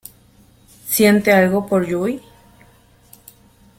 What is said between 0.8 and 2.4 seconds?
Siente algo por Yui.